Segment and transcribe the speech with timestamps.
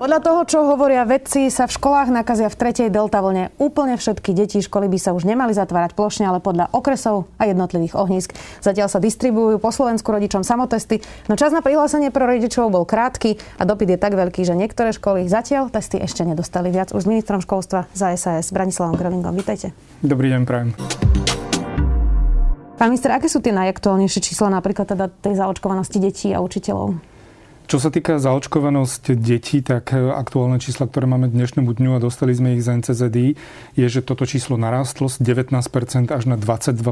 [0.00, 3.52] Podľa toho, čo hovoria vedci, sa v školách nakazia v tretej delta vlne.
[3.60, 8.00] Úplne všetky deti školy by sa už nemali zatvárať plošne, ale podľa okresov a jednotlivých
[8.00, 8.32] ohnízk.
[8.64, 13.36] Zatiaľ sa distribujú po Slovensku rodičom samotesty, no čas na prihlásenie pro rodičov bol krátky
[13.60, 16.96] a dopyt je tak veľký, že niektoré školy zatiaľ testy ešte nedostali viac.
[16.96, 19.36] Už s ministrom školstva za SAS Branislavom Grelingom.
[19.36, 19.76] Vítajte.
[20.00, 20.72] Dobrý deň, prajem.
[22.80, 27.09] Pán minister, aké sú tie najaktuálnejšie čísla napríklad teda tej zaočkovanosti detí a učiteľov?
[27.70, 32.34] Čo sa týka zaočkovanosť detí, tak e, aktuálne čísla, ktoré máme dnešnému dňu a dostali
[32.34, 33.38] sme ich z NCZD,
[33.78, 36.82] je, že toto číslo narástlo z 19% až na 22%.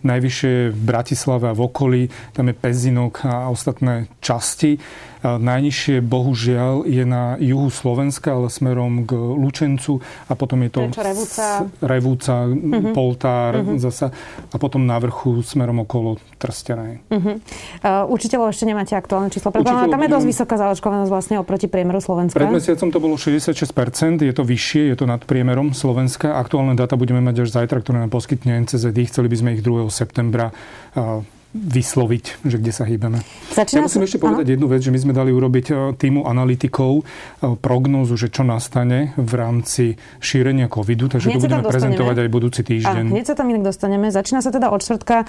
[0.00, 4.80] Najvyššie v Bratislave a v okolí, tam je Pezinok a ostatné časti.
[5.22, 11.70] Najnižšie bohužiaľ je na juhu Slovenska, ale smerom k Lučencu a potom je to Revúca,
[11.78, 12.90] Revúca uh-huh.
[12.90, 13.78] Poltár uh-huh.
[13.78, 14.10] zasa
[14.50, 17.06] a potom na vrchu smerom okolo Trstenej.
[17.06, 17.38] Uh-huh.
[17.86, 19.54] Uh, učiteľov ešte nemáte aktuálne číslo.
[19.54, 22.42] Predpokladám, tam je dosť vysoká zaočkovanosť vlastne oproti priemeru Slovenska.
[22.42, 26.34] Pred mesiacom to bolo 66%, je to vyššie, je to nad priemerom Slovenska.
[26.34, 29.06] Aktuálne dáta budeme mať až zajtra, ktoré nám poskytne NCZD.
[29.06, 29.86] Chceli by sme ich 2.
[29.86, 30.50] septembra
[30.98, 31.22] uh,
[31.52, 33.20] vysloviť, že kde sa hýbeme.
[33.52, 34.54] Začína ja musím ešte povedať ano?
[34.56, 37.02] jednu vec, že my sme dali urobiť e, týmu analytikov e,
[37.60, 39.84] prognózu, že čo nastane v rámci
[40.16, 43.04] šírenia covidu, takže hneď to budeme prezentovať aj budúci týždeň.
[43.04, 44.08] A hneď sa tam inak dostaneme.
[44.08, 45.26] Začína sa teda od čtvrtka e,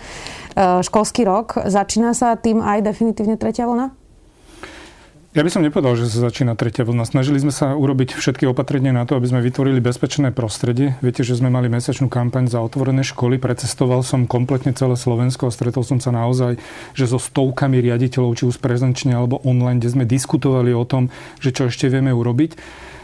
[0.80, 1.60] školský rok.
[1.68, 4.03] Začína sa tým aj definitívne tretia vlna?
[5.34, 7.10] Ja by som nepovedal, že sa začína tretia vlna.
[7.10, 10.94] Snažili sme sa urobiť všetky opatrenia na to, aby sme vytvorili bezpečné prostredie.
[11.02, 13.42] Viete, že sme mali mesačnú kampaň za otvorené školy.
[13.42, 16.62] Precestoval som kompletne celé Slovensko a stretol som sa naozaj,
[16.94, 21.10] že so stovkami riaditeľov, či už prezenčne alebo online, kde sme diskutovali o tom,
[21.42, 22.54] že čo ešte vieme urobiť.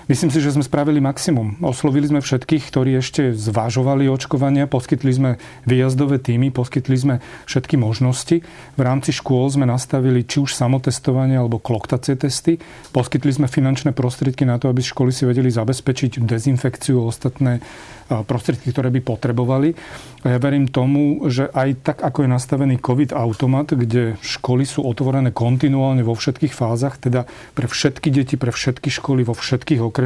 [0.09, 1.61] Myslím si, že sme spravili maximum.
[1.61, 5.31] Oslovili sme všetkých, ktorí ešte zvážovali očkovania, poskytli sme
[5.69, 8.41] výjazdové týmy, poskytli sme všetky možnosti.
[8.73, 12.57] V rámci škôl sme nastavili či už samotestovanie alebo kloktacie testy.
[12.89, 17.61] Poskytli sme finančné prostriedky na to, aby školy si vedeli zabezpečiť dezinfekciu a ostatné
[18.09, 19.77] prostriedky, ktoré by potrebovali.
[20.25, 24.81] A ja verím tomu, že aj tak, ako je nastavený COVID automat, kde školy sú
[24.81, 29.98] otvorené kontinuálne vo všetkých fázach, teda pre všetky deti, pre všetky školy vo všetkých okresoch,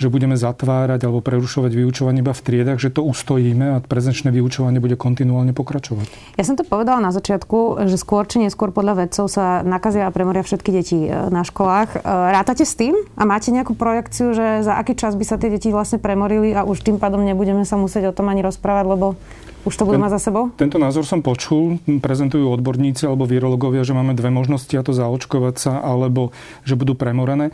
[0.00, 4.82] že budeme zatvárať alebo prerušovať vyučovanie iba v triedach, že to ustojíme a prezenčné vyučovanie
[4.82, 6.34] bude kontinuálne pokračovať.
[6.34, 10.14] Ja som to povedala na začiatku, že skôr či neskôr podľa vedcov sa nakazia a
[10.14, 12.00] premoria všetky deti e, na školách.
[12.00, 15.52] E, rátate s tým a máte nejakú projekciu, že za aký čas by sa tie
[15.52, 18.86] deti vlastne premorili a už tým pádom pádom nebudeme sa musieť o tom ani rozprávať,
[18.86, 19.18] lebo
[19.66, 20.54] už to budú mať za sebou?
[20.54, 21.82] Tento názor som počul.
[22.00, 26.30] Prezentujú odborníci alebo virológovia, že máme dve možnosti, a to zaočkovať sa, alebo
[26.62, 27.50] že budú premorené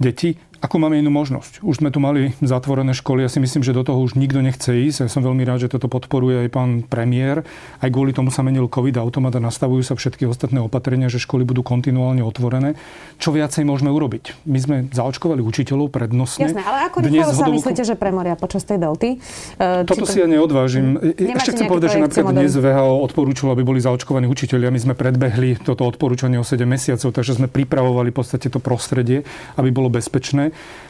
[0.00, 0.40] deti.
[0.64, 1.60] Ako máme inú možnosť?
[1.60, 4.72] Už sme tu mali zatvorené školy, ja si myslím, že do toho už nikto nechce
[4.72, 5.04] ísť.
[5.04, 7.44] Ja som veľmi rád, že toto podporuje aj pán premiér.
[7.80, 11.44] Aj kvôli tomu sa menil COVID automat a nastavujú sa všetky ostatné opatrenia, že školy
[11.44, 12.72] budú kontinuálne otvorené.
[13.20, 14.48] Čo viacej môžeme urobiť?
[14.48, 16.48] My sme zaočkovali učiteľov prednosne.
[16.48, 17.56] Jasné, ale ako Dnes sa hodovku...
[17.60, 19.20] myslíte, že premoria počas tej delty?
[19.60, 20.12] Uh, toto to...
[20.12, 20.96] si ja neodvážim.
[20.96, 24.72] Nemáte Ešte chcem povedať, že napríklad dnes VHO odporúčilo, aby boli zaočkovaní učiteľia.
[24.72, 29.22] My sme predbehli toto odporúčanie o 7 mesiacov, takže sme pripravovali v podstate to prostredie,
[29.60, 30.45] aby bolo bezpečné.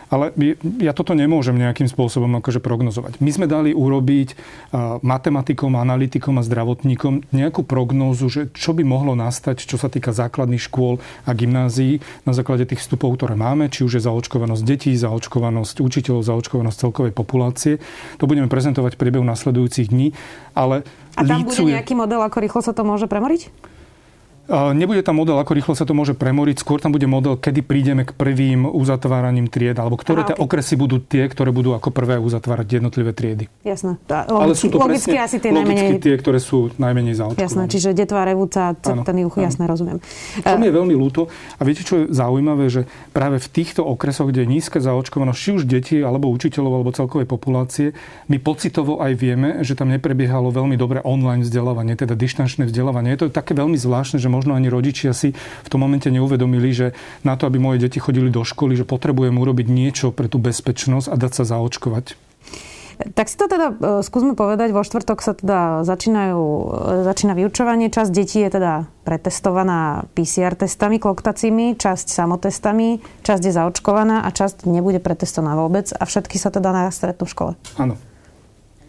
[0.07, 0.31] Ale
[0.79, 3.19] ja toto nemôžem nejakým spôsobom akože prognozovať.
[3.19, 4.39] My sme dali urobiť
[5.03, 10.63] matematikom, analytikom a zdravotníkom nejakú prognózu, že čo by mohlo nastať, čo sa týka základných
[10.63, 15.83] škôl a gymnázií na základe tých vstupov, ktoré máme, či už je zaočkovanosť detí, zaočkovanosť
[15.83, 17.83] učiteľov, zaočkovanosť celkovej populácie.
[18.23, 20.15] To budeme prezentovať v priebehu nasledujúcich dní.
[20.55, 20.87] Ale
[21.19, 21.67] a tam lícuje...
[21.67, 23.75] bude nejaký model, ako rýchlo sa to môže premoriť?
[24.49, 28.07] Nebude tam model, ako rýchlo sa to môže premoriť, skôr tam bude model, kedy prídeme
[28.07, 32.79] k prvým uzatváraním tried, alebo ktoré tie okresy budú tie, ktoré budú ako prvé uzatvárať
[32.79, 33.51] jednotlivé triedy.
[33.67, 33.99] Jasné.
[34.07, 35.99] Logicky, Ale sú to logicky presne, asi tie najmenej...
[35.99, 37.43] tie, ktoré sú najmenej zaočkované.
[37.43, 39.99] Jasné, čiže detva, revúca, ten juch, jasné, rozumiem.
[40.39, 41.27] Čo mi je veľmi ľúto,
[41.59, 45.51] a viete, čo je zaujímavé, že práve v týchto okresoch, kde je nízka zaočkovanosť, či
[45.59, 47.99] už detí, alebo učiteľov, alebo celkovej populácie,
[48.31, 53.19] my pocitovo aj vieme, že tam neprebiehalo veľmi dobre online vzdelávanie, teda dištančné vzdelávanie.
[53.19, 56.93] Je to také veľmi zvláštne, že možno ani rodičia si v tom momente neuvedomili, že
[57.25, 61.09] na to, aby moje deti chodili do školy, že potrebujem urobiť niečo pre tú bezpečnosť
[61.09, 62.27] a dať sa zaočkovať.
[62.97, 64.73] Tak si to teda e, skúsme povedať.
[64.73, 66.65] Vo štvrtok sa teda začínajú, e,
[67.05, 67.93] začína vyučovanie.
[67.93, 74.65] Časť detí je teda pretestovaná PCR testami kloktacími, časť samotestami, časť je zaočkovaná a časť
[74.65, 77.53] nebude pretestovaná vôbec a všetky sa teda stretnú v škole.
[77.77, 78.01] Áno.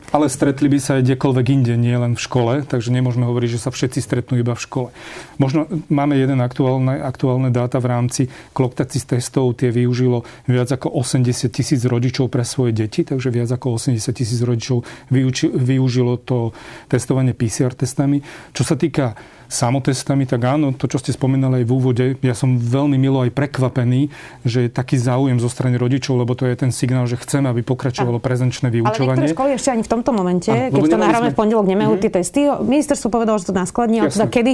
[0.08, 3.64] Ale stretli by sa aj kdekoľvek inde, nie len v škole, takže nemôžeme hovoriť, že
[3.68, 4.90] sa všetci stretnú iba v škole.
[5.36, 8.22] Možno máme jeden aktuálne, aktuálne dáta v rámci
[8.56, 13.76] kloktacis testov, tie využilo viac ako 80 tisíc rodičov pre svoje deti, takže viac ako
[13.76, 14.88] 80 tisíc rodičov
[15.60, 16.56] využilo to
[16.88, 18.24] testovanie PCR testami.
[18.56, 22.60] Čo sa týka samotestami, tak áno, to, čo ste spomínali aj v úvode, ja som
[22.60, 24.12] veľmi milo aj prekvapený,
[24.44, 27.64] že je taký záujem zo strany rodičov, lebo to je ten signál, že chceme, aby
[27.64, 29.32] pokračovalo prezenčné vyučovanie.
[29.32, 31.34] Ale školy ešte ani v tomto momente, a, keď to nahráme sme...
[31.34, 32.04] v pondelok, nemajú mm-hmm.
[32.04, 32.42] tie testy.
[32.48, 34.54] Ministerstvo povedalo, že to naskladní, ale teda kedy,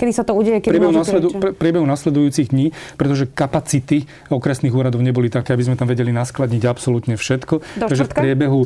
[0.00, 0.58] kedy sa to udeje?
[0.64, 5.76] Kedy priebehu, nasledu, pre, priebehu nasledujúcich dní, pretože kapacity okresných úradov neboli také, aby sme
[5.76, 7.54] tam vedeli naskladniť absolútne všetko.
[7.60, 8.60] Do Takže v priebehu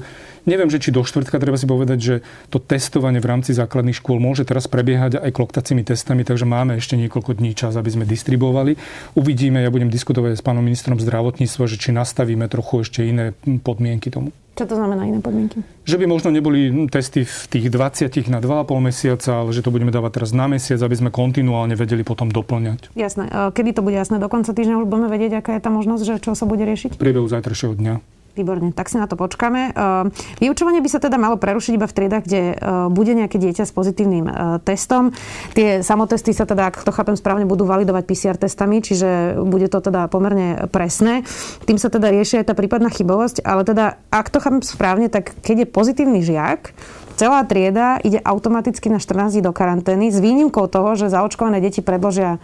[0.45, 2.15] Neviem, že či do štvrtka treba si povedať, že
[2.53, 5.33] to testovanie v rámci základných škôl môže teraz prebiehať aj
[5.65, 8.77] kloktacími testami, takže máme ešte niekoľko dní čas, aby sme distribuovali.
[9.17, 13.33] Uvidíme, ja budem diskutovať s pánom ministrom zdravotníctva, že či nastavíme trochu ešte iné
[13.65, 14.29] podmienky tomu.
[14.61, 15.65] Čo to znamená iné podmienky?
[15.89, 19.89] Že by možno neboli testy v tých 20 na 2,5 mesiaca, ale že to budeme
[19.89, 22.93] dávať teraz na mesiac, aby sme kontinuálne vedeli potom doplňať.
[22.93, 23.33] Jasné.
[23.57, 24.21] Kedy to bude jasné?
[24.21, 26.93] Do konca týždňa už budeme vedieť, aká je tá možnosť, že čo sa bude riešiť?
[26.93, 27.95] V priebehu zajtrajšieho dňa.
[28.35, 29.71] Výborne, tak si na to počkáme.
[29.71, 30.11] Ehm,
[30.43, 33.71] vyučovanie by sa teda malo prerušiť iba v triedach, kde ehm, bude nejaké dieťa s
[33.71, 35.15] pozitívnym ehm, testom.
[35.55, 39.79] Tie samotesty sa teda, ak to chápem správne, budú validovať PCR testami, čiže bude to
[39.79, 41.23] teda pomerne presné.
[41.63, 45.39] Tým sa teda rieši aj tá prípadná chybovosť, ale teda, ak to chápem správne, tak
[45.47, 46.75] keď je pozitívny žiak,
[47.15, 51.87] celá trieda ide automaticky na 14 dní do karantény s výnimkou toho, že zaočkované deti
[51.87, 52.43] predložia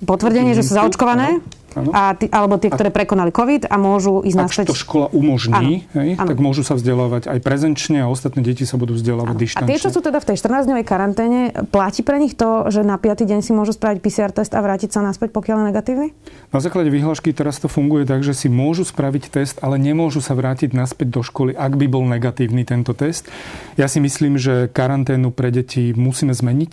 [0.00, 1.44] potvrdenie, že sú zaočkované.
[1.76, 4.66] A tí, alebo tie, ktoré prekonali COVID a môžu ísť naspäť.
[4.68, 5.96] Ak to škola umožní, ano.
[6.00, 6.28] Hej, ano.
[6.32, 9.66] tak môžu sa vzdelávať aj prezenčne a ostatné deti sa budú vzdelávať dištančne.
[9.66, 12.96] A tie, čo sú teda v tej 14-dňovej karanténe, platí pre nich to, že na
[12.96, 13.28] 5.
[13.28, 16.08] deň si môžu spraviť PCR test a vrátiť sa naspäť, pokiaľ je negatívny?
[16.50, 20.32] Na základe vyhlášky teraz to funguje tak, že si môžu spraviť test, ale nemôžu sa
[20.32, 23.28] vrátiť naspäť do školy, ak by bol negatívny tento test.
[23.76, 26.72] Ja si myslím, že karanténu pre deti musíme zmeniť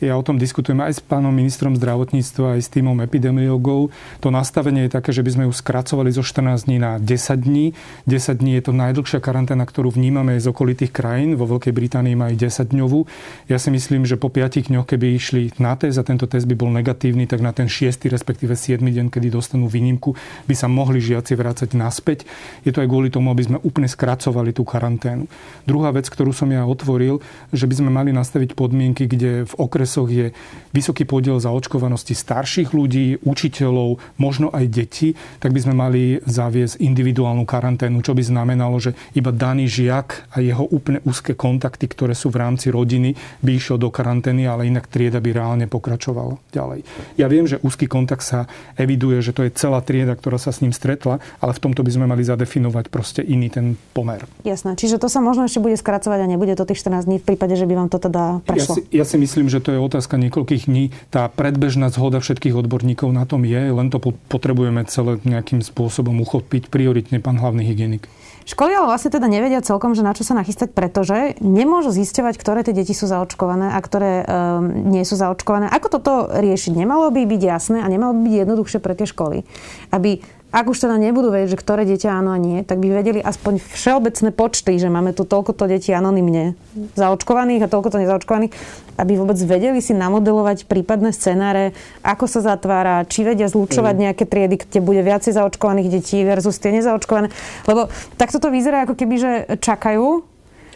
[0.00, 3.92] ja o tom diskutujem aj s pánom ministrom zdravotníctva, aj s týmom epidemiologov.
[4.24, 7.76] To nastavenie je také, že by sme ju skracovali zo 14 dní na 10 dní.
[8.08, 11.36] 10 dní je to najdlhšia karanténa, ktorú vnímame z okolitých krajín.
[11.36, 13.04] Vo Veľkej Británii majú 10 dňovú.
[13.52, 16.56] Ja si myslím, že po 5 dňoch, keby išli na test a tento test by
[16.56, 18.08] bol negatívny, tak na ten 6.
[18.08, 18.80] respektíve 7.
[18.80, 20.16] deň, kedy dostanú výnimku,
[20.48, 22.24] by sa mohli žiaci vrácať naspäť.
[22.64, 25.28] Je to aj kvôli tomu, aby sme úplne skracovali tú karanténu.
[25.68, 27.20] Druhá vec, ktorú som ja otvoril,
[27.52, 30.30] že by sme mali nastaviť podmienky, kde v okres okresoch je
[30.70, 37.42] vysoký podiel zaočkovanosti starších ľudí, učiteľov, možno aj detí, tak by sme mali zaviesť individuálnu
[37.42, 42.30] karanténu, čo by znamenalo, že iba daný žiak a jeho úplne úzke kontakty, ktoré sú
[42.30, 46.86] v rámci rodiny, by išiel do karantény, ale inak trieda by reálne pokračovala ďalej.
[47.18, 48.46] Ja viem, že úzky kontakt sa
[48.78, 51.90] eviduje, že to je celá trieda, ktorá sa s ním stretla, ale v tomto by
[51.90, 54.22] sme mali zadefinovať proste iný ten pomer.
[54.46, 57.26] Jasné, čiže to sa možno ešte bude skracovať a nebude to tých 14 dní v
[57.26, 58.78] prípade, že by vám to teda prešlo.
[58.78, 60.92] Ja si, ja si myslím, že to je otázka niekoľkých dní.
[61.08, 63.98] Tá predbežná zhoda všetkých odborníkov na tom je, len to
[64.28, 68.06] potrebujeme celé nejakým spôsobom uchopiť prioritne, pán hlavný hygienik.
[68.48, 72.60] Školy ale vlastne teda nevedia celkom, že na čo sa nachystať, pretože nemôžu zisťovať, ktoré
[72.66, 75.68] tie deti sú zaočkované a ktoré um, nie sú zaočkované.
[75.70, 76.72] Ako toto riešiť?
[76.74, 79.44] Nemalo by byť jasné a nemalo by byť jednoduchšie pre tie školy,
[79.92, 83.22] aby ak už teda nebudú vedieť, že ktoré dieťa áno a nie, tak by vedeli
[83.22, 86.58] aspoň všeobecné počty, že máme tu toľkoto detí anonymne
[86.98, 88.52] zaočkovaných a toľkoto nezaočkovaných,
[88.98, 91.70] aby vôbec vedeli si namodelovať prípadné scenáre,
[92.02, 94.02] ako sa zatvára, či vedia zlučovať mm.
[94.02, 97.30] nejaké triedy, kde bude viacej zaočkovaných detí versus tie nezaočkované.
[97.70, 97.86] Lebo
[98.18, 100.29] takto to vyzerá, ako keby, že čakajú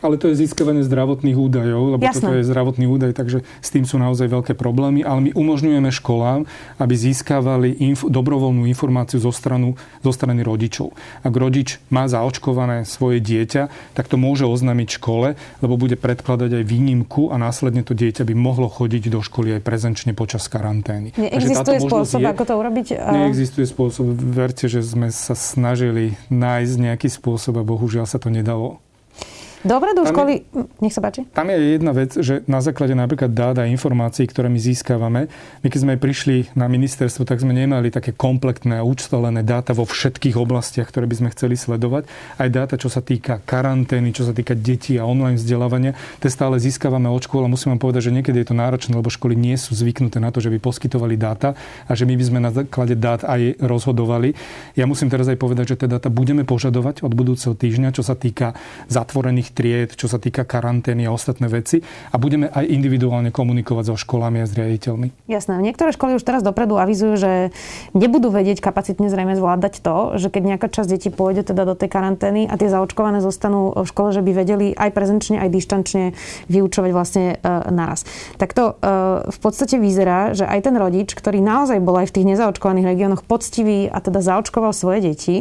[0.04, 2.20] ale to je získavanie zdravotných údajov, lebo Jasné.
[2.20, 6.44] toto je zdravotný údaj, takže s tým sú naozaj veľké problémy, ale my umožňujeme školám,
[6.76, 10.92] aby získavali inf- dobrovoľnú informáciu zo, stranu, zo strany rodičov.
[11.24, 16.64] Ak rodič má zaočkované svoje dieťa, tak to môže oznámiť škole, lebo bude predkladať aj
[16.68, 21.16] výnimku a následne to dieťa by mohlo chodiť do školy aj prezenčne počas karantény.
[21.16, 22.86] Neexistuje spôsob, je, ako to urobiť?
[23.00, 24.12] Neexistuje spôsob.
[24.20, 28.84] Verte, že sme sa snažili nájsť nejaký spôsob a bohužiaľ sa to nedalo.
[29.64, 31.24] Dobre, do školy, je, nech sa páči.
[31.32, 35.32] Tam je jedna vec, že na základe napríklad dát a informácií, ktoré my získavame,
[35.64, 39.88] my keď sme prišli na ministerstvo, tak sme nemali také kompletné a účtolené dáta vo
[39.88, 42.04] všetkých oblastiach, ktoré by sme chceli sledovať.
[42.36, 46.60] Aj dáta, čo sa týka karantény, čo sa týka detí a online vzdelávania, to stále
[46.60, 49.56] získavame od škôl a musím vám povedať, že niekedy je to náročné, lebo školy nie
[49.56, 51.56] sú zvyknuté na to, že by poskytovali dáta
[51.88, 54.36] a že my by sme na základe dát aj rozhodovali.
[54.76, 58.12] Ja musím teraz aj povedať, že tie dáta budeme požadovať od budúceho týždňa, čo sa
[58.12, 58.52] týka
[58.92, 61.80] zatvorených tried, čo sa týka karantény a ostatné veci
[62.10, 65.30] a budeme aj individuálne komunikovať so školami a s riaditeľmi.
[65.30, 65.62] Jasné.
[65.62, 67.32] Niektoré školy už teraz dopredu avizujú, že
[67.94, 71.88] nebudú vedieť kapacitne zrejme zvládať to, že keď nejaká časť detí pôjde teda do tej
[71.88, 76.04] karantény a tie zaočkované zostanú v škole, že by vedeli aj prezenčne, aj dištančne
[76.50, 78.02] vyučovať vlastne e, naraz.
[78.42, 78.74] Tak to e,
[79.30, 83.22] v podstate vyzerá, že aj ten rodič, ktorý naozaj bol aj v tých nezaočkovaných regiónoch
[83.22, 85.36] poctivý a teda zaočkoval svoje deti,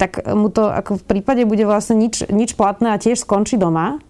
[0.00, 4.00] tak mu to ako v prípade bude vlastne nič, nič platné a tiež skončí doma.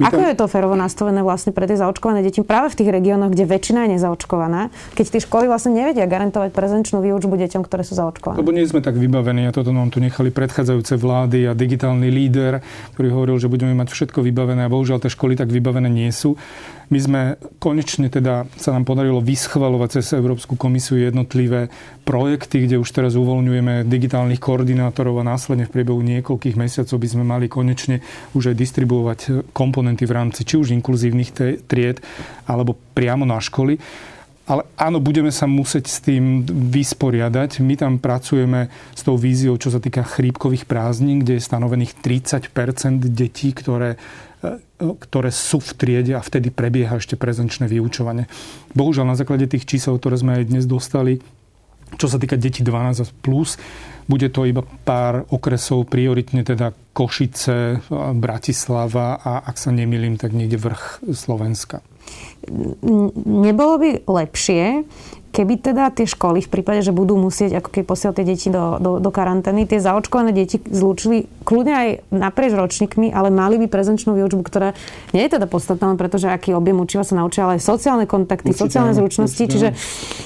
[0.00, 3.36] My Ako je to ferovo nastavené vlastne pre tie zaočkované deti práve v tých regiónoch,
[3.36, 8.00] kde väčšina je nezaočkovaná, keď tie školy vlastne nevedia garantovať prezenčnú výučbu deťom, ktoré sú
[8.00, 8.40] zaočkované?
[8.40, 12.64] Lebo nie sme tak vybavení a toto nám tu nechali predchádzajúce vlády a digitálny líder,
[12.96, 16.32] ktorý hovoril, že budeme mať všetko vybavené a bohužiaľ tie školy tak vybavené nie sú.
[16.90, 17.20] My sme
[17.62, 21.70] konečne teda sa nám podarilo vyschvalovať cez Európsku komisiu jednotlivé
[22.02, 27.22] projekty, kde už teraz uvoľňujeme digitálnych koordinátorov a následne v priebehu niekoľkých mesiacov by sme
[27.22, 28.02] mali konečne
[28.34, 29.18] už aj distribuovať
[29.54, 31.34] komponenty v rámci či už inkluzívnych
[31.66, 31.98] tried
[32.46, 33.80] alebo priamo na školy.
[34.50, 37.62] Ale áno, budeme sa musieť s tým vysporiadať.
[37.62, 38.66] My tam pracujeme
[38.98, 42.50] s tou víziou, čo sa týka chrípkových prázdnin, kde je stanovených 30%
[43.14, 43.94] detí, ktoré
[44.40, 48.24] E, ktoré sú v triede a vtedy prebieha ešte prezenčné vyučovanie.
[48.72, 51.20] Bohužiaľ na základe tých čísel, ktoré sme aj dnes dostali,
[52.00, 53.60] čo sa týka detí 12 plus,
[54.10, 57.78] bude to iba pár okresov, prioritne teda Košice,
[58.18, 61.86] Bratislava a ak sa nemýlim, tak niekde vrch Slovenska.
[63.22, 64.82] Nebolo by lepšie,
[65.30, 68.82] Keby teda tie školy v prípade, že budú musieť ako keď posielať tie deti do,
[68.82, 74.18] do, do karantény, tie zaočkované deti zlúčili kľudne aj naprieč ročníkmi, ale mali by prezenčnú
[74.18, 74.74] výučbu, ktorá
[75.14, 78.74] nie je teda podstatná, pretože aký objem učiva sa naučia, ale aj sociálne kontakty, určite,
[78.74, 79.38] sociálne zručnosti.
[79.38, 79.54] Určite.
[79.54, 79.68] Čiže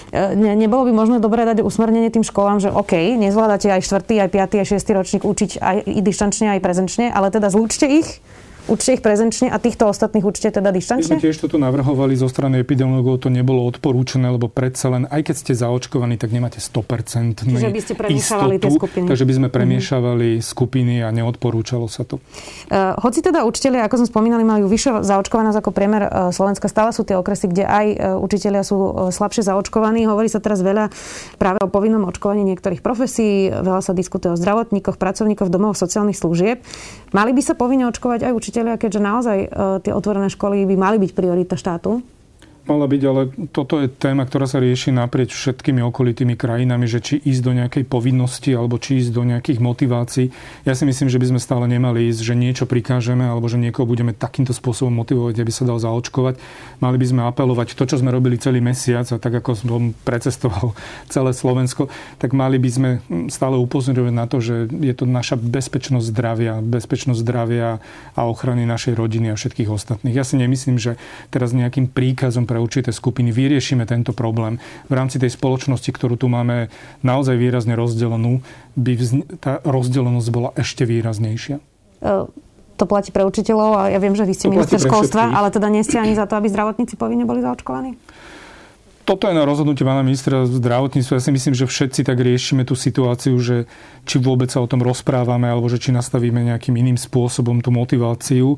[0.09, 4.25] e, ne, nebolo by možné dobre dať usmernenie tým školám, že OK, nezvládate aj 4.,
[4.25, 4.99] aj 5., aj 6.
[4.99, 8.25] ročník učiť aj dištančne, aj prezenčne, ale teda zlúčte ich
[8.65, 11.15] Učte ich prezenčne a týchto ostatných učte teda dištančne?
[11.15, 15.21] My sme tiež toto navrhovali zo strany epidemiologov, to nebolo odporúčané, lebo predsa len, aj
[15.21, 19.05] keď ste zaočkovaní, tak nemáte 100% Čiže by ste premiešavali tie skupiny.
[19.05, 19.55] Takže by sme mhm.
[19.55, 20.49] premiešavali mm-hmm.
[20.49, 22.25] skupiny a neodporúčalo sa to.
[22.73, 26.97] Uh, hoci teda učiteľia, ako som spomínali, majú vyššie zaočkovanosť ako priemer uh, Slovenska, stále
[26.97, 30.09] sú tie okresy, kde aj uh, učiteľia sú uh, slabšie zaočkovaní.
[30.09, 30.89] Hovorí sa teraz veľa
[31.37, 36.17] práve o povinnom očkovaní niektorých profesí, veľa sa diskutuje o zdravotníkoch, pracovníkoch v domoch sociálnych
[36.17, 36.65] služieb.
[37.13, 39.49] Mali by sa povinne očkovať aj učiteľia učiteľia, keďže naozaj e,
[39.83, 42.07] tie otvorené školy by mali byť priorita štátu?
[42.65, 47.21] Mala byť, ale toto je téma, ktorá sa rieši naprieč všetkými okolitými krajinami, že či
[47.21, 50.33] ísť do nejakej povinnosti alebo či ísť do nejakých motivácií.
[50.65, 53.85] Ja si myslím, že by sme stále nemali ísť, že niečo prikážeme alebo že niekoho
[53.85, 56.41] budeme takýmto spôsobom motivovať, aby sa dal zaočkovať.
[56.81, 60.73] Mali by sme apelovať to, čo sme robili celý mesiac a tak ako som precestoval
[61.13, 62.91] celé Slovensko, tak mali by sme
[63.29, 67.85] stále upozorňovať na to, že je to naša bezpečnosť zdravia, bezpečnosť zdravia
[68.17, 70.17] a ochrany našej rodiny a všetkých ostatných.
[70.17, 70.97] Ja si nemyslím, že
[71.29, 74.63] teraz nejakým príkazom pre určité skupiny vyriešime tento problém.
[74.87, 76.71] V rámci tej spoločnosti, ktorú tu máme
[77.03, 78.47] naozaj výrazne rozdelenú,
[78.79, 78.93] by
[79.43, 81.59] tá rozdelenosť bola ešte výraznejšia.
[82.79, 85.83] To platí pre učiteľov a ja viem, že vy ste minister školstva, ale teda nie
[85.83, 87.99] ste ani za to, aby zdravotníci povinne boli zaočkovaní?
[89.03, 91.19] Toto je na rozhodnutie pána ministra zdravotníctva.
[91.19, 93.67] Ja si myslím, že všetci tak riešime tú situáciu, že
[94.07, 98.57] či vôbec sa o tom rozprávame, alebo že či nastavíme nejakým iným spôsobom tú motiváciu.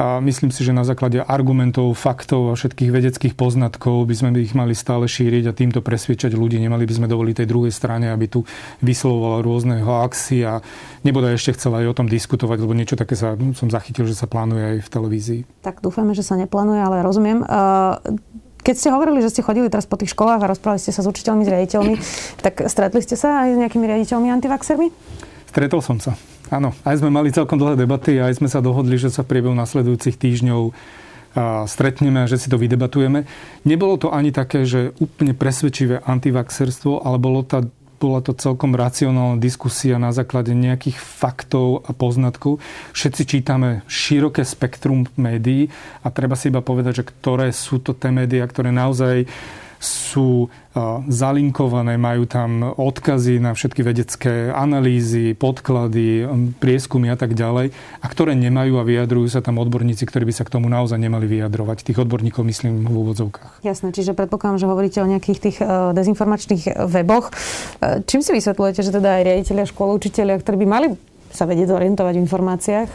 [0.00, 4.56] A myslím si, že na základe argumentov, faktov a všetkých vedeckých poznatkov by sme ich
[4.56, 6.56] mali stále šíriť a týmto presviečať ľudí.
[6.56, 8.48] Nemali by sme dovoliť tej druhej strane, aby tu
[8.80, 10.64] vyslovovala rôzne hoaxy a
[11.04, 14.24] nebude ešte chcela aj o tom diskutovať, lebo niečo také sa, som zachytil, že sa
[14.24, 15.40] plánuje aj v televízii.
[15.60, 17.44] Tak dúfame, že sa neplánuje, ale rozumiem.
[18.62, 21.10] Keď ste hovorili, že ste chodili teraz po tých školách a rozprávali ste sa s
[21.10, 21.94] učiteľmi, s riaditeľmi,
[22.46, 24.88] tak stretli ste sa aj s nejakými riaditeľmi antivaxermi?
[25.50, 26.14] Stretol som sa.
[26.52, 29.32] Áno, aj sme mali celkom dlhé debaty a aj sme sa dohodli, že sa v
[29.32, 30.76] priebehu nasledujúcich týždňov
[31.64, 33.24] stretneme a že si to vydebatujeme.
[33.64, 39.40] Nebolo to ani také, že úplne presvedčivé antivaxerstvo, ale bolo to, bola to celkom racionálna
[39.40, 42.60] diskusia na základe nejakých faktov a poznatkov.
[42.92, 45.72] Všetci čítame široké spektrum médií
[46.04, 49.24] a treba si iba povedať, že ktoré sú to tie médiá, ktoré naozaj
[49.82, 50.46] sú
[51.10, 56.24] zalinkované, majú tam odkazy na všetky vedecké analýzy, podklady,
[56.62, 60.46] prieskumy a tak ďalej, a ktoré nemajú a vyjadrujú sa tam odborníci, ktorí by sa
[60.46, 61.84] k tomu naozaj nemali vyjadrovať.
[61.84, 63.66] Tých odborníkov myslím v úvodzovkách.
[63.66, 67.34] Jasné, čiže predpokladám, že hovoríte o nejakých tých e, dezinformačných weboch.
[67.82, 70.88] E, čím si vysvetľujete, že teda aj riaditeľia škôl, učiteľia, ktorí by mali
[71.32, 72.88] sa vedieť zorientovať v informáciách,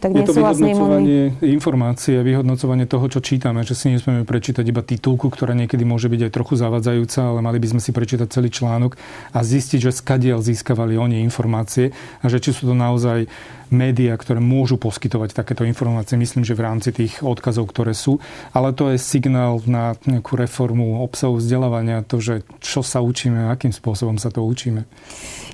[0.00, 4.64] tak nie je to vlastne vyhodnocovanie informácie, vyhodnocovanie toho, čo čítame, že si nesmieme prečítať
[4.64, 8.28] iba titulku, ktorá niekedy môže byť aj trochu zavadzajúca, ale mali by sme si prečítať
[8.30, 8.98] celý článok
[9.32, 13.26] a zistiť, že skadiaľ získavali oni informácie a že či sú to naozaj
[13.74, 16.14] médiá, ktoré môžu poskytovať takéto informácie.
[16.14, 18.22] Myslím, že v rámci tých odkazov, ktoré sú.
[18.54, 23.74] Ale to je signál na nejakú reformu obsahu vzdelávania, to, že čo sa učíme, akým
[23.74, 24.86] spôsobom sa to učíme.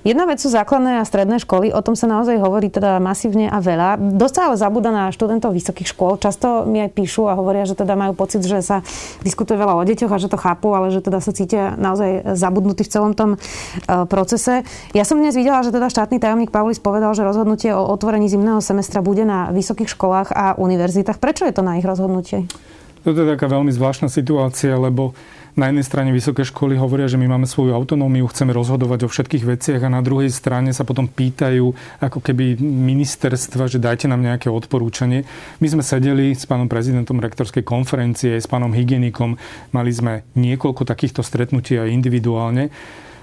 [0.00, 3.60] Jedna vec sú základné a stredné školy, o tom sa naozaj hovorí teda masívne a
[3.60, 4.00] veľa.
[4.16, 6.16] Dosť sa ale zabúda na študentov vysokých škôl.
[6.16, 8.80] Často mi aj píšu a hovoria, že teda majú pocit, že sa
[9.20, 12.88] diskutuje veľa o deťoch a že to chápu, ale že teda sa cítia naozaj zabudnutí
[12.88, 14.64] v celom tom uh, procese.
[14.96, 18.64] Ja som dnes videla, že teda štátny tajomník Pavlis povedal, že rozhodnutie o otvorení zimného
[18.64, 21.20] semestra bude na vysokých školách a univerzitách.
[21.20, 22.48] Prečo je to na ich rozhodnutie?
[23.04, 25.12] Toto je taká veľmi zvláštna situácia, lebo
[25.60, 29.44] na jednej strane vysoké školy hovoria, že my máme svoju autonómiu, chceme rozhodovať o všetkých
[29.44, 31.68] veciach a na druhej strane sa potom pýtajú
[32.00, 35.28] ako keby ministerstva, že dajte nám nejaké odporúčanie.
[35.60, 39.36] My sme sedeli s pánom prezidentom rektorskej konferencie, s pánom hygienikom,
[39.76, 42.72] mali sme niekoľko takýchto stretnutí aj individuálne.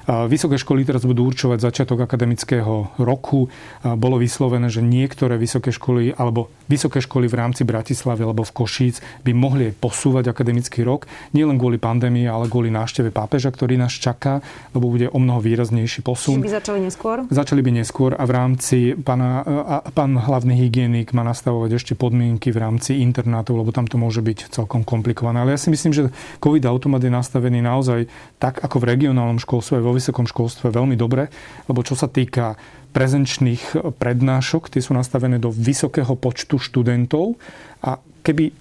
[0.07, 3.51] Vysoké školy teraz budú určovať začiatok akademického roku.
[3.83, 9.03] Bolo vyslovené, že niektoré vysoké školy alebo vysoké školy v rámci Bratislavy alebo v Košíc
[9.27, 11.11] by mohli posúvať akademický rok.
[11.35, 14.39] Nielen kvôli pandémii, ale kvôli návšteve pápeža, ktorý nás čaká,
[14.71, 16.39] lebo bude o mnoho výraznejší posun.
[16.39, 17.17] Čiže by začali neskôr?
[17.27, 22.55] Začali by neskôr a v rámci pána, a pán hlavný hygienik má nastavovať ešte podmienky
[22.55, 25.43] v rámci internátov, lebo tam to môže byť celkom komplikované.
[25.43, 28.07] Ale ja si myslím, že COVID automat je nastavený naozaj
[28.39, 31.33] tak, ako v regionálnom školstve vo vysokom školstve veľmi dobre,
[31.65, 32.53] lebo čo sa týka
[32.93, 37.37] prezenčných prednášok, tie sú nastavené do vysokého počtu študentov
[37.81, 38.51] a keby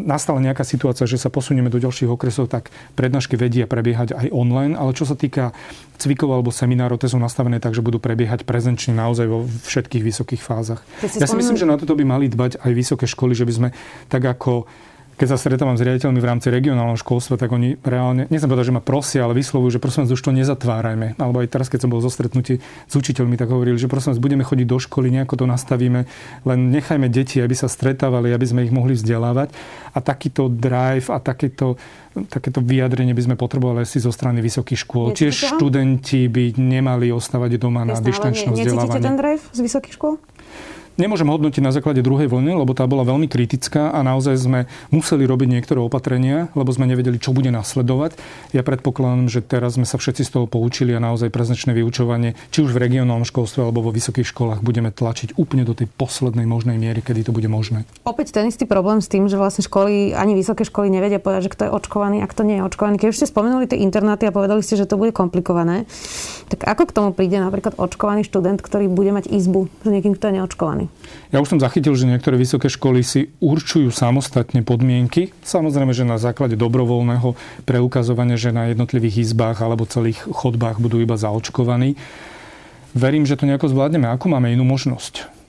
[0.00, 4.72] nastala nejaká situácia, že sa posunieme do ďalších okresov, tak prednášky vedia prebiehať aj online,
[4.72, 5.52] ale čo sa týka
[6.00, 10.40] cvikov alebo seminárov, tie sú nastavené tak, že budú prebiehať prezenčne naozaj vo všetkých vysokých
[10.40, 10.80] fázach.
[11.20, 13.68] Ja si myslím, že na toto by mali dbať aj vysoké školy, že by sme
[14.08, 14.64] tak ako
[15.20, 18.76] keď sa stretávam s riaditeľmi v rámci regionálneho školstva, tak oni reálne, nechcem povedať, že
[18.76, 21.20] ma prosia, ale vyslovujú, že prosím vás, už to nezatvárajme.
[21.20, 24.24] Alebo aj teraz, keď som bol zo stretnutí s učiteľmi, tak hovorili, že prosím vás,
[24.24, 26.08] budeme chodiť do školy, nejako to nastavíme,
[26.48, 29.52] len nechajme deti, aby sa stretávali, aby sme ich mohli vzdelávať.
[29.92, 31.76] A takýto drive a takýto,
[32.32, 35.12] takéto vyjadrenie by sme potrebovali asi zo strany vysokých škôl.
[35.12, 38.88] Tiež študenti by nemali ostávať doma na dištančnom vzdelávaní.
[38.88, 40.16] Necítite ten drive z vysokých škôl?
[40.98, 44.60] Nemôžem hodnotiť na základe druhej vlny, lebo tá bola veľmi kritická a naozaj sme
[44.92, 48.20] museli robiť niektoré opatrenia, lebo sme nevedeli, čo bude nasledovať.
[48.52, 52.60] Ja predpokladám, že teraz sme sa všetci z toho poučili a naozaj preznačné vyučovanie, či
[52.60, 56.76] už v regionálnom školstve alebo vo vysokých školách, budeme tlačiť úplne do tej poslednej možnej
[56.76, 57.88] miery, kedy to bude možné.
[58.04, 61.54] Opäť ten istý problém s tým, že vlastne školy, ani vysoké školy nevedia povedať, že
[61.56, 63.00] kto je očkovaný a kto nie je očkovaný.
[63.00, 65.88] Keď už ste spomenuli tie internáty a povedali ste, že to bude komplikované,
[66.52, 70.28] tak ako k tomu príde napríklad očkovaný študent, ktorý bude mať izbu s niekým, kto
[70.28, 70.89] je neočkovaný?
[71.30, 75.30] Ja už som zachytil, že niektoré vysoké školy si určujú samostatne podmienky.
[75.46, 81.14] Samozrejme, že na základe dobrovoľného preukazovania, že na jednotlivých izbách alebo celých chodbách budú iba
[81.14, 81.94] zaočkovaní.
[82.98, 84.10] Verím, že to nejako zvládneme.
[84.10, 85.39] Ako máme inú možnosť?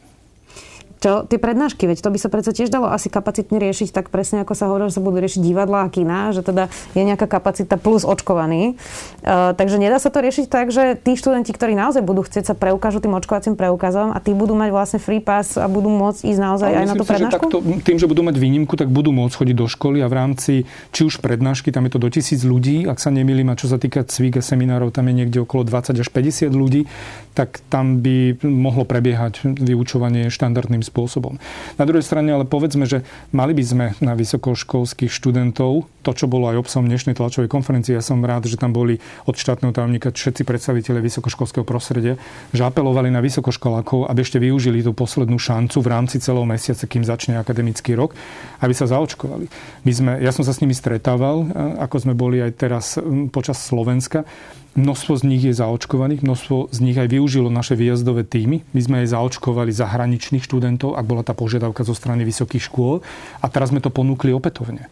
[1.01, 4.45] Čo, tie prednášky, veď to by sa predsa tiež dalo asi kapacitne riešiť, tak presne
[4.45, 7.81] ako sa hovorí, že sa budú riešiť divadla a kina, že teda je nejaká kapacita
[7.81, 8.77] plus očkovaný.
[9.25, 12.53] Uh, takže nedá sa to riešiť tak, že tí študenti, ktorí naozaj budú chcieť sa
[12.53, 16.37] preukážu tým očkovacím preukazom a tí budú mať vlastne free pass a budú môcť ísť
[16.37, 17.33] naozaj aj na tú prednášku?
[17.33, 20.07] Si, že takto, tým, že budú mať výnimku, tak budú môcť chodiť do školy a
[20.07, 20.53] v rámci
[20.93, 23.81] či už prednášky, tam je to do tisíc ľudí, ak sa nemýlim, a čo sa
[23.81, 26.85] týka cvík a seminárov, tam je niekde okolo 20 až 50 ľudí,
[27.33, 31.39] tak tam by mohlo prebiehať vyučovanie štandardným spôsobom.
[31.79, 36.51] Na druhej strane ale povedzme, že mali by sme na vysokoškolských študentov, to, čo bolo
[36.51, 40.43] aj obsahom dnešnej tlačovej konferencie, ja som rád, že tam boli od štátneho tajomníka všetci
[40.43, 42.19] predstaviteľe vysokoškolského prostredia,
[42.51, 47.05] že apelovali na vysokoškolákov, aby ešte využili tú poslednú šancu v rámci celého mesiaca, kým
[47.05, 48.17] začne akademický rok,
[48.59, 49.45] aby sa zaočkovali.
[49.87, 51.47] My sme, ja som sa s nimi stretával,
[51.79, 52.85] ako sme boli aj teraz
[53.29, 54.25] počas Slovenska
[54.71, 58.63] Množstvo z nich je zaočkovaných, množstvo z nich aj využilo naše výjazdové týmy.
[58.71, 63.03] My sme aj zaočkovali zahraničných študentov, ak bola tá požiadavka zo strany vysokých škôl.
[63.43, 64.87] A teraz sme to ponúkli opätovne.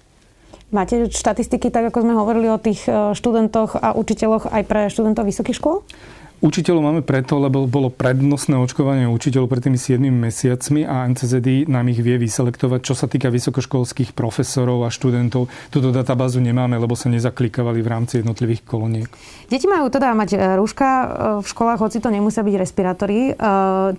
[0.70, 5.26] Máte štatistiky, tak ako sme hovorili o tých e, študentoch a učiteľoch aj pre študentov
[5.26, 5.82] vysokých škôl?
[6.40, 11.92] Učiteľov máme preto, lebo bolo prednostné očkovanie učiteľov pred tými 7 mesiacmi a NCZD nám
[11.92, 12.80] ich vie vyselektovať.
[12.80, 18.24] Čo sa týka vysokoškolských profesorov a študentov, túto databázu nemáme, lebo sa nezaklikávali v rámci
[18.24, 19.12] jednotlivých koloniek.
[19.52, 21.06] Deti majú teda mať e, rúška e,
[21.44, 23.18] v školách, hoci to nemusia byť respirátory.
[23.20, 23.32] E,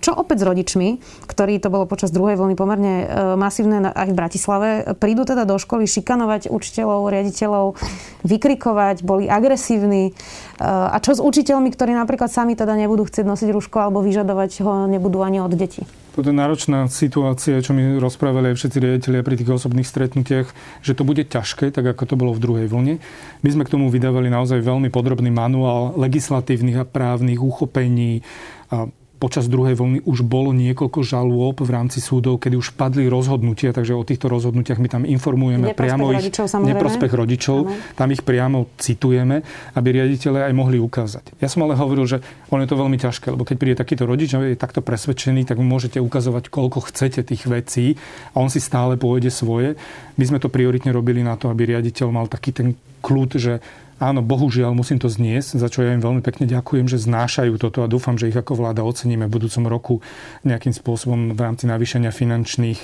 [0.01, 0.89] čo opäť s rodičmi,
[1.29, 3.05] ktorí to bolo počas druhej vlny pomerne
[3.37, 7.77] masívne aj v Bratislave, prídu teda do školy šikanovať učiteľov, riaditeľov,
[8.25, 10.17] vykrikovať, boli agresívni.
[10.61, 14.87] A čo s učiteľmi, ktorí napríklad sami teda nebudú chcieť nosiť rúško alebo vyžadovať ho
[14.87, 15.83] nebudú ani od detí.
[16.11, 20.47] Toto je náročná situácia, čo mi rozprávali aj všetci riaditeľia pri tých osobných stretnutiach,
[20.83, 22.99] že to bude ťažké, tak ako to bolo v druhej vlne.
[23.43, 28.23] My sme k tomu vydávali naozaj veľmi podrobný manuál legislatívnych a právnych uchopení,
[28.71, 28.87] a
[29.21, 33.93] počas druhej vlny už bolo niekoľko žalôb v rámci súdov, kedy už padli rozhodnutia, takže
[33.93, 37.77] o týchto rozhodnutiach my tam informujeme neprospech priamo rodičov, ich neprospech rodičov, Amen.
[37.93, 39.45] tam ich priamo citujeme,
[39.77, 41.37] aby riaditeľe aj mohli ukázať.
[41.37, 42.17] Ja som ale hovoril, že
[42.49, 45.69] ono je to veľmi ťažké, lebo keď príde takýto rodič je takto presvedčený, tak mu
[45.69, 48.01] môžete ukazovať, koľko chcete tých vecí
[48.33, 49.77] a on si stále pôjde svoje.
[50.17, 52.73] My sme to prioritne robili na to, aby riaditeľ mal taký ten
[53.05, 53.53] kľud, že
[54.01, 57.85] Áno, bohužiaľ musím to zniesť, za čo ja im veľmi pekne ďakujem, že znášajú toto
[57.85, 59.95] a dúfam, že ich ako vláda oceníme v budúcom roku
[60.41, 62.81] nejakým spôsobom v rámci navýšenia finančných,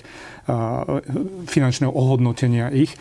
[1.50, 2.94] finančného ohodnotenia ich.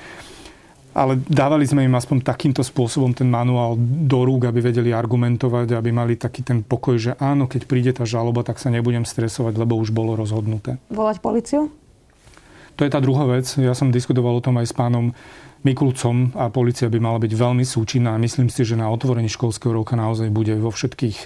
[0.97, 5.93] Ale dávali sme im aspoň takýmto spôsobom ten manuál do rúk, aby vedeli argumentovať, aby
[5.93, 9.77] mali taký ten pokoj, že áno, keď príde tá žaloba, tak sa nebudem stresovať, lebo
[9.77, 10.81] už bolo rozhodnuté.
[10.89, 11.69] Volať policiu?
[12.77, 13.45] To je tá druhá vec.
[13.61, 15.13] Ja som diskutoval o tom aj s pánom
[15.67, 18.15] Mikulcom a policia by mala byť veľmi súčinná.
[18.23, 21.19] Myslím si, že na otvorení školského roka naozaj bude vo všetkých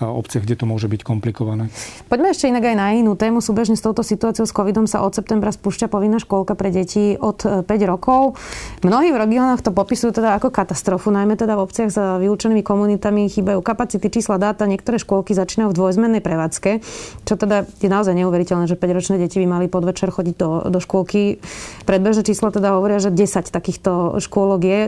[0.00, 1.68] obciach, kde to môže byť komplikované.
[2.08, 3.44] Poďme ešte inak aj na inú tému.
[3.44, 7.44] Súbežne s touto situáciou s covidom sa od septembra spúšťa povinná škôlka pre deti od
[7.44, 8.40] 5 e, rokov.
[8.80, 13.28] Mnohí v regiónoch to popisujú teda ako katastrofu, najmä teda v obciach s vyučenými komunitami
[13.28, 14.64] chýbajú kapacity, čísla, dáta.
[14.64, 16.80] Niektoré škôlky začínajú v dvojzmennej prevádzke,
[17.28, 21.42] čo teda je naozaj neuveriteľné, že 5-ročné deti by mali podvečer chodiť do, do škôlky.
[21.84, 24.80] Predbežné čísla teda hovoria, že 10 takýchto škôlok je.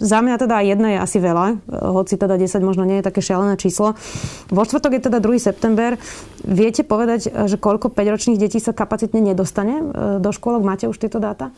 [0.00, 3.60] Za mňa teda jedna je asi veľa, hoci teda 10 možno nie je také šialené
[3.60, 3.94] číslo.
[4.48, 5.36] Vo štvrtok je teda 2.
[5.36, 6.00] september.
[6.40, 9.84] Viete povedať, že koľko 5-ročných detí sa kapacitne nedostane e,
[10.22, 10.64] do škôlok?
[10.64, 11.52] Máte už tieto dáta?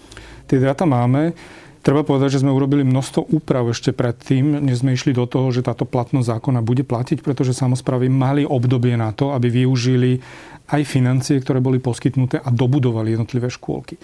[0.50, 1.38] Tie dáta máme.
[1.82, 5.66] Treba povedať, že sme urobili množstvo úprav ešte predtým, než sme išli do toho, že
[5.66, 10.22] táto platnosť zákona bude platiť, pretože samozprávy mali obdobie na to, aby využili
[10.70, 13.98] aj financie, ktoré boli poskytnuté a dobudovali jednotlivé škôlky.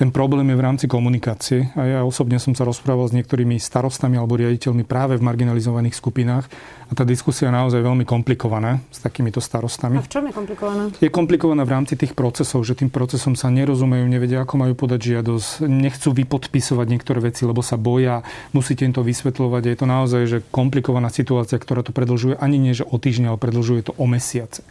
[0.00, 4.16] Ten problém je v rámci komunikácie a ja osobne som sa rozprával s niektorými starostami
[4.16, 6.48] alebo riaditeľmi práve v marginalizovaných skupinách
[6.88, 10.00] a tá diskusia je naozaj veľmi komplikovaná s takýmito starostami.
[10.00, 10.88] A v čom je komplikovaná?
[11.04, 15.20] Je komplikovaná v rámci tých procesov, že tým procesom sa nerozumejú, nevedia, ako majú podať
[15.20, 18.24] žiadosť, nechcú vypodpisovať niektoré veci, lebo sa boja,
[18.56, 19.62] musíte im to vysvetľovať.
[19.68, 23.42] Je to naozaj že komplikovaná situácia, ktorá to predlžuje ani nie, že o týždňa, ale
[23.44, 24.64] predlžuje to o mesiace.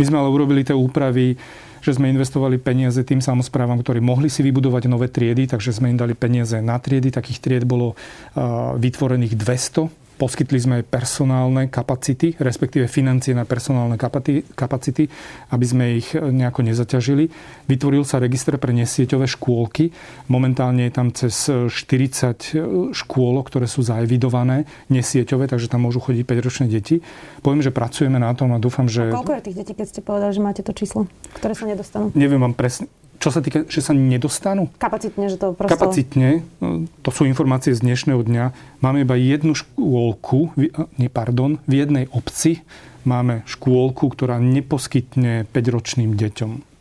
[0.00, 1.36] My sme ale urobili tie úpravy
[1.82, 5.98] že sme investovali peniaze tým samozprávam, ktorí mohli si vybudovať nové triedy, takže sme im
[5.98, 7.10] dali peniaze na triedy.
[7.12, 7.98] Takých tried bolo
[8.78, 14.00] vytvorených 200 Poskytli sme aj personálne kapacity, respektíve financie na personálne
[14.56, 15.04] kapacity,
[15.52, 17.28] aby sme ich nejako nezaťažili.
[17.68, 19.92] Vytvoril sa register pre nesieťové škôlky.
[20.32, 26.66] Momentálne je tam cez 40 škôl, ktoré sú zaevidované nesieťové, takže tam môžu chodiť 5-ročné
[26.72, 27.04] deti.
[27.44, 29.12] Poviem, že pracujeme na tom a dúfam, že...
[29.12, 31.04] A koľko je tých detí, keď ste povedali, že máte to číslo,
[31.36, 32.08] ktoré sa nedostanú?
[32.16, 34.68] Neviem vám presne čo sa týka, že sa nedostanú?
[34.76, 35.72] Kapacitne, že to prosto...
[35.72, 38.44] Kapacitne, no, to sú informácie z dnešného dňa.
[38.80, 40.54] Máme iba jednu škôlku,
[41.00, 42.64] nie, pardon, v jednej obci
[43.06, 46.76] máme škôlku, ktorá neposkytne 5-ročným deťom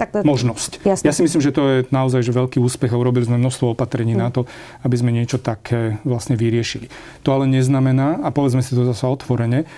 [0.00, 0.24] tak to...
[0.24, 0.80] možnosť.
[0.80, 1.04] Jasne.
[1.04, 4.16] Ja si myslím, že to je naozaj že veľký úspech a urobili sme množstvo opatrení
[4.16, 4.20] mm.
[4.20, 4.48] na to,
[4.80, 6.88] aby sme niečo také vlastne vyriešili.
[7.28, 9.68] To ale neznamená, a povedzme si to zase otvorene,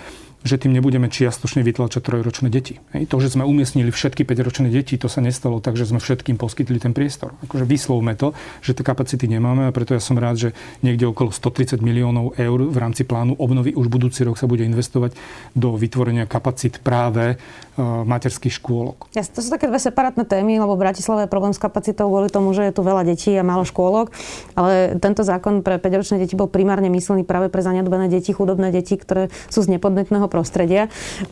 [0.42, 2.78] že tým nebudeme čiastočne vytlačať trojročné deti.
[2.94, 3.10] Hej.
[3.10, 6.82] To, že sme umiestnili všetky 5-ročné deti, to sa nestalo tak, že sme všetkým poskytli
[6.82, 7.34] ten priestor.
[7.46, 10.48] Akože vyslovme to, že tie kapacity nemáme a preto ja som rád, že
[10.82, 15.14] niekde okolo 130 miliónov eur v rámci plánu obnovy už budúci rok sa bude investovať
[15.54, 19.12] do vytvorenia kapacít práve uh, materských škôlok.
[19.14, 22.28] Ja, to sú také dve separátne témy, lebo v Bratislave je problém s kapacitou kvôli
[22.32, 24.10] tomu, že je tu veľa detí a málo škôlok,
[24.58, 28.98] ale tento zákon pre 5-ročné deti bol primárne myslený práve pre zanedbané deti, chudobné deti,
[28.98, 30.88] ktoré sú z nepodnetného prostredia.
[30.88, 31.28] Eh,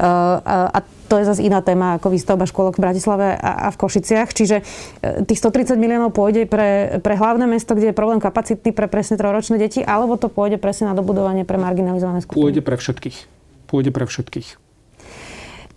[0.77, 4.29] a to je zase iná téma ako výstavba škôlok v Bratislave a v Košiciach.
[4.37, 8.87] Čiže eh, tých 130 miliónov pôjde pre, pre hlavné mesto, kde je problém kapacity pre
[8.93, 12.45] presne trojročné deti, alebo to pôjde presne na dobudovanie pre marginalizované skupiny?
[12.45, 13.17] Pôjde pre všetkých.
[13.73, 14.70] Pôjde pre všetkých.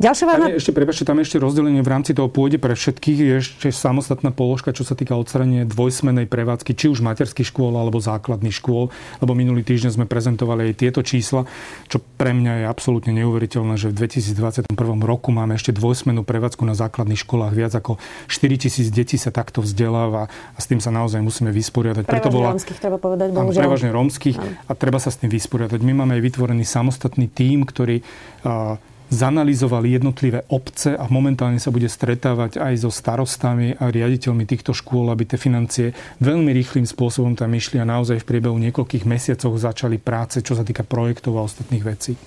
[0.02, 0.46] Ďalšia vážna...
[0.50, 3.18] Je ešte, prepáčte, tam je ešte rozdelenie v rámci toho pôjde pre všetkých.
[3.22, 8.02] Je ešte samostatná položka, čo sa týka odstranenia dvojsmenej prevádzky, či už materských škôl alebo
[8.02, 8.90] základných škôl.
[9.22, 11.46] Lebo minulý týždeň sme prezentovali aj tieto čísla,
[11.94, 14.74] čo pre mňa je absolútne neuveriteľné, že v 2021
[15.06, 17.54] roku máme ešte dvojsmennú prevádzku na základných školách.
[17.54, 18.02] Viac ako
[18.34, 22.10] 4 tisíc detí sa takto vzdeláva a s tým sa naozaj musíme vysporiadať.
[22.10, 23.62] Preto bola, rómskych, treba povedať, bohužiaľ.
[23.62, 25.80] Prevažne rómskych a treba sa s tým vysporiadať.
[25.86, 28.82] My máme aj vytvorený samostatný tím, ktorý uh,
[29.14, 35.14] zanalizovali jednotlivé obce a momentálne sa bude stretávať aj so starostami a riaditeľmi týchto škôl,
[35.14, 40.02] aby tie financie veľmi rýchlým spôsobom tam išli a naozaj v priebehu niekoľkých mesiacov začali
[40.02, 42.18] práce, čo sa týka projektov a ostatných vecí.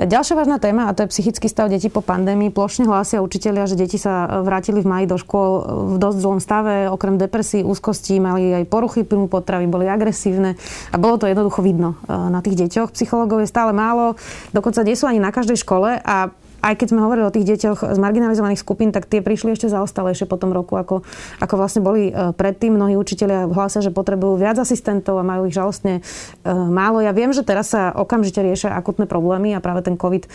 [0.00, 2.48] Ďalšia vážna téma, a to je psychický stav detí po pandémii.
[2.48, 5.50] Plošne hlásia učiteľia, že deti sa vrátili v maji do škôl
[5.92, 6.88] v dosť zlom stave.
[6.88, 10.56] Okrem depresí, úzkosti mali aj poruchy príjmu potravy, boli agresívne
[10.88, 12.96] a bolo to jednoducho vidno e, na tých deťoch.
[12.96, 14.16] Psychológov je stále málo,
[14.56, 17.96] dokonca nie sú ani na každej škole a aj keď sme hovorili o tých deťoch
[17.96, 21.02] z marginalizovaných skupín, tak tie prišli ešte zaostalejšie po tom roku, ako,
[21.40, 22.76] ako vlastne boli e, predtým.
[22.76, 27.00] Mnohí učiteľia hlásia, že potrebujú viac asistentov a majú ich žalostne e, málo.
[27.00, 30.28] Ja viem, že teraz sa okamžite riešia akutné problémy a práve ten COVID e,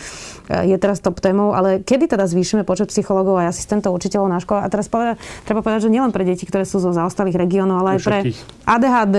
[0.74, 4.60] je teraz top témou, ale kedy teda zvýšime počet psychológov a asistentov učiteľov na škole?
[4.60, 7.98] A teraz povedať, treba povedať, že nielen pre deti, ktoré sú zo zaostalých regiónov, ale
[7.98, 8.18] aj pre
[8.66, 9.16] ADHD,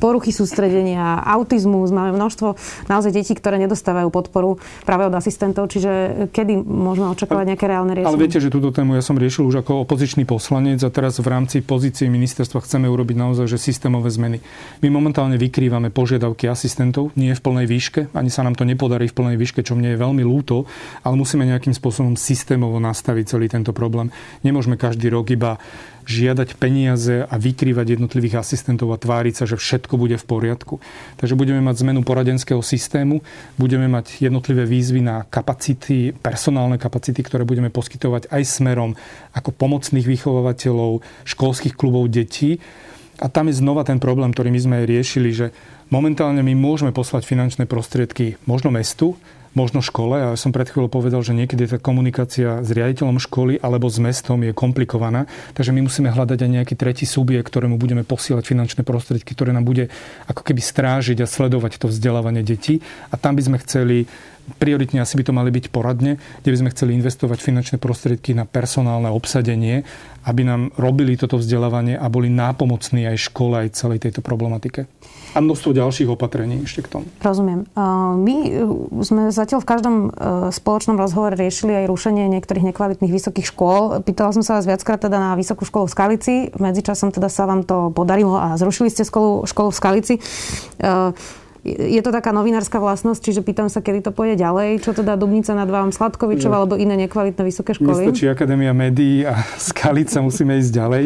[0.00, 1.92] poruchy sústredenia, autizmus.
[1.92, 2.56] Máme množstvo
[2.88, 4.56] naozaj detí, ktoré nedostávajú podporu
[4.88, 5.68] práve od asistentov.
[5.68, 8.14] Čiže keď kedy môžeme očakávať nejaké reálne riešenie?
[8.14, 11.26] Ale viete, že túto tému ja som riešil už ako opozičný poslanec a teraz v
[11.26, 14.38] rámci pozície ministerstva chceme urobiť naozaj že systémové zmeny.
[14.86, 19.18] My momentálne vykrývame požiadavky asistentov, nie v plnej výške, ani sa nám to nepodarí v
[19.18, 20.70] plnej výške, čo mne je veľmi ľúto,
[21.02, 24.14] ale musíme nejakým spôsobom systémovo nastaviť celý tento problém.
[24.46, 25.58] Nemôžeme každý rok iba
[26.06, 30.78] žiadať peniaze a vykrývať jednotlivých asistentov a tváriť sa, že všetko bude v poriadku.
[31.18, 33.20] Takže budeme mať zmenu poradenského systému,
[33.58, 38.94] budeme mať jednotlivé výzvy na kapacity, personálne kapacity, ktoré budeme poskytovať aj smerom
[39.34, 42.62] ako pomocných vychovateľov, školských klubov detí.
[43.18, 45.46] A tam je znova ten problém, ktorý my sme aj riešili, že
[45.88, 49.18] momentálne my môžeme poslať finančné prostriedky možno mestu,
[49.56, 50.20] možno škole.
[50.20, 54.44] Ja som pred chvíľou povedal, že niekedy tá komunikácia s riaditeľom školy alebo s mestom
[54.44, 55.24] je komplikovaná,
[55.56, 59.64] takže my musíme hľadať aj nejaký tretí subjekt, ktorému budeme posielať finančné prostriedky, ktoré nám
[59.64, 59.88] bude
[60.28, 62.84] ako keby strážiť a sledovať to vzdelávanie detí.
[63.08, 64.04] A tam by sme chceli
[64.56, 68.46] prioritne asi by to mali byť poradne, kde by sme chceli investovať finančné prostriedky na
[68.46, 69.82] personálne obsadenie,
[70.26, 74.86] aby nám robili toto vzdelávanie a boli nápomocní aj škole, aj celej tejto problematike
[75.36, 77.06] a množstvo ďalších opatrení ešte k tomu.
[77.20, 77.68] Rozumiem.
[78.24, 78.50] My e,
[79.04, 80.08] sme zatiaľ v každom e,
[80.48, 84.00] spoločnom rozhovore riešili aj rušenie niektorých nekvalitných vysokých škôl.
[84.00, 86.34] Pýtala som sa vás viackrát teda na vysokú školu v Skalici.
[86.56, 90.14] Medzičasom teda sa vám to podarilo a zrušili ste školu, školu v Skalici.
[91.66, 94.78] Je to taká novinárska vlastnosť, čiže pýtam sa, kedy to pôjde ďalej.
[94.86, 98.06] Čo teda Dubnica nad Vávom Sladkovičov alebo iné nekvalitné vysoké školy?
[98.06, 101.04] Nestačí Akadémia médií a Skalica, musíme ísť ďalej.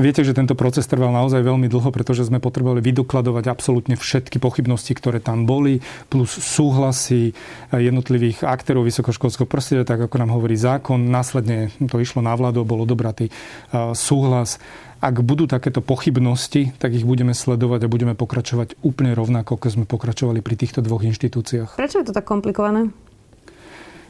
[0.00, 4.96] Viete, že tento proces trval naozaj veľmi dlho, pretože sme potrebovali vydokladovať absolútne všetky pochybnosti,
[4.96, 7.36] ktoré tam boli, plus súhlasy
[7.68, 11.12] jednotlivých aktérov vysokoškolského prostredia, tak ako nám hovorí zákon.
[11.12, 13.28] Následne to išlo na vládu, bolo dobratý
[13.92, 14.56] súhlas
[15.00, 19.84] ak budú takéto pochybnosti, tak ich budeme sledovať a budeme pokračovať úplne rovnako, ako sme
[19.88, 21.80] pokračovali pri týchto dvoch inštitúciách.
[21.80, 22.92] Prečo je to tak komplikované?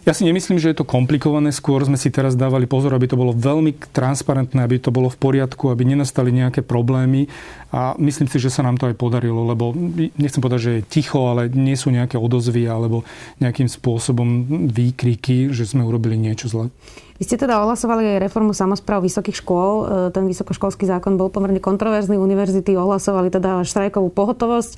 [0.01, 1.53] Ja si nemyslím, že je to komplikované.
[1.53, 5.21] Skôr sme si teraz dávali pozor, aby to bolo veľmi transparentné, aby to bolo v
[5.21, 7.29] poriadku, aby nenastali nejaké problémy.
[7.69, 9.77] A myslím si, že sa nám to aj podarilo, lebo
[10.17, 13.05] nechcem povedať, že je ticho, ale nie sú nejaké odozvy alebo
[13.45, 16.73] nejakým spôsobom výkriky, že sme urobili niečo zle.
[17.21, 20.09] Vy ste teda ohlasovali aj reformu samozpráv vysokých škôl.
[20.09, 22.17] E, ten vysokoškolský zákon bol pomerne kontroverzný.
[22.17, 24.73] Univerzity ohlasovali teda štrajkovú pohotovosť.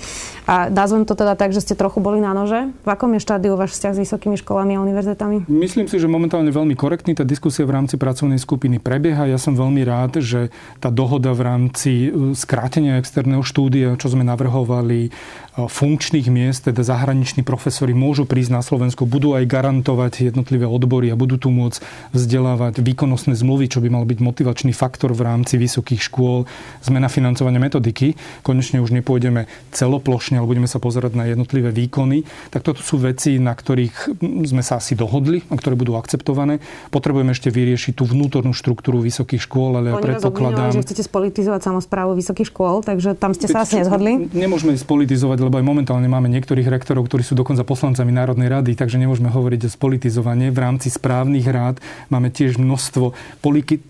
[0.51, 2.75] A nazvem to teda tak, že ste trochu boli na nože.
[2.83, 5.47] V akom je štádiu váš vzťah s vysokými školami a univerzitami?
[5.47, 7.15] Myslím si, že momentálne veľmi korektný.
[7.15, 9.31] Tá diskusia v rámci pracovnej skupiny prebieha.
[9.31, 10.51] Ja som veľmi rád, že
[10.83, 15.15] tá dohoda v rámci e, skrátenia externého štúdia, čo sme navrhovali,
[15.53, 21.19] funkčných miest, teda zahraniční profesori môžu prísť na Slovensko, budú aj garantovať jednotlivé odbory a
[21.19, 21.85] budú tu môcť
[22.33, 26.49] vzdelávať výkonnostné zmluvy, čo by mal byť motivačný faktor v rámci vysokých škôl,
[26.81, 28.17] zmena financovania metodiky.
[28.41, 32.25] Konečne už nepôjdeme celoplošne, ale budeme sa pozerať na jednotlivé výkony.
[32.49, 34.17] Tak toto sú veci, na ktorých
[34.49, 36.65] sme sa asi dohodli a ktoré budú akceptované.
[36.89, 40.73] Potrebujeme ešte vyriešiť tú vnútornú štruktúru vysokých škôl, ale ja predpokladám...
[40.73, 44.33] že chcete spolitizovať samozprávu vysokých škôl, takže tam ste sa asi nezhodli.
[44.33, 48.97] Nemôžeme spolitizovať lebo aj momentálne máme niektorých rektorov, ktorí sú dokonca poslancami Národnej rady, takže
[48.97, 50.55] nemôžeme hovoriť o spolitizovanie.
[50.55, 53.17] V rámci správnych rád máme tiež množstvo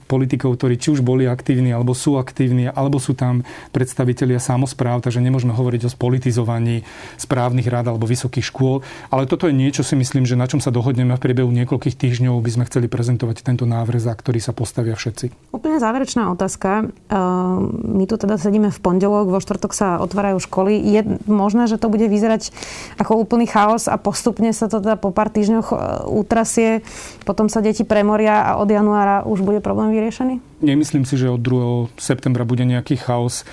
[0.07, 3.42] politikov, ktorí či už boli aktívni, alebo sú aktívni, alebo sú tam
[3.75, 6.85] predstavitelia samozpráv, takže nemôžeme hovoriť o spolitizovaní
[7.16, 8.85] správnych rád alebo vysokých škôl.
[9.09, 12.38] Ale toto je niečo, si myslím, že na čom sa dohodneme v priebehu niekoľkých týždňov,
[12.38, 15.53] by sme chceli prezentovať tento návrh, za ktorý sa postavia všetci.
[15.57, 16.87] Úplne záverečná otázka.
[16.87, 20.79] Ehm, my tu teda sedíme v pondelok, vo štvrtok sa otvárajú školy.
[20.79, 22.55] Je možné, že to bude vyzerať
[23.01, 26.87] ako úplný chaos a postupne sa to teda po pár týždňoch e, utrasie,
[27.27, 30.64] potom sa deti premoria a od januára už bude problém vyriešený?
[30.64, 31.94] Nemyslím si, že od 2.
[31.98, 33.46] septembra bude nejaký chaos.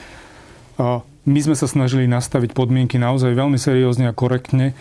[1.29, 4.73] My sme sa snažili nastaviť podmienky naozaj veľmi seriózne a korektne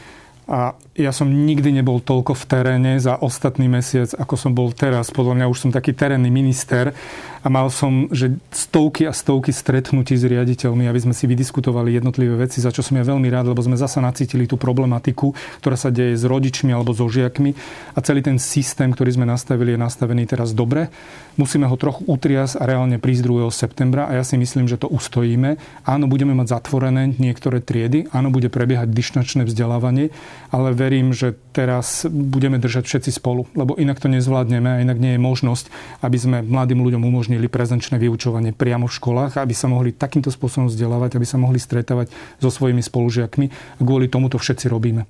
[0.49, 5.13] a ja som nikdy nebol toľko v teréne za ostatný mesiac, ako som bol teraz.
[5.13, 6.97] Podľa mňa už som taký terénny minister
[7.45, 12.49] a mal som že stovky a stovky stretnutí s riaditeľmi, aby sme si vydiskutovali jednotlivé
[12.49, 15.93] veci, za čo som ja veľmi rád, lebo sme zasa nacítili tú problematiku, ktorá sa
[15.93, 17.53] deje s rodičmi alebo so žiakmi
[17.93, 20.89] a celý ten systém, ktorý sme nastavili, je nastavený teraz dobre.
[21.39, 23.47] Musíme ho trochu utriasť a reálne prísť 2.
[23.55, 25.55] septembra a ja si myslím, že to ustojíme.
[25.87, 30.11] Áno, budeme mať zatvorené niektoré triedy, áno, bude prebiehať dišnačné vzdelávanie,
[30.51, 35.15] ale verím, že teraz budeme držať všetci spolu, lebo inak to nezvládneme a inak nie
[35.15, 35.71] je možnosť,
[36.03, 40.67] aby sme mladým ľuďom umožnili prezenčné vyučovanie priamo v školách, aby sa mohli takýmto spôsobom
[40.67, 42.11] vzdelávať, aby sa mohli stretávať
[42.43, 43.79] so svojimi spolužiakmi.
[43.79, 45.07] Kvôli tomu to všetci robíme.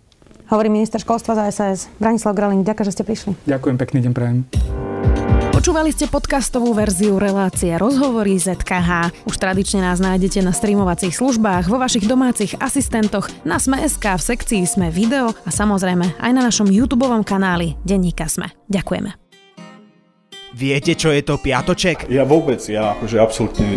[0.53, 1.89] Hovorí minister školstva za SAS.
[1.97, 3.33] Branislav Graling, ďakujem, že ste prišli.
[3.49, 4.88] Ďakujem, pekný deň prajem.
[5.69, 9.13] Počúvali ste podcastovú verziu relácie Rozhovory ZKH.
[9.29, 14.65] Už tradične nás nájdete na streamovacích službách, vo vašich domácich asistentoch, na Sme.sk, v sekcii
[14.65, 18.49] Sme video a samozrejme aj na našom YouTube kanáli Denníka Sme.
[18.73, 19.13] Ďakujeme.
[20.57, 22.09] Viete, čo je to piatoček?
[22.09, 23.77] Ja vôbec, ja akože absolútne